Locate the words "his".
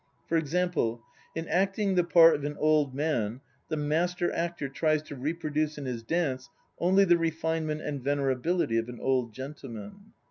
5.85-6.01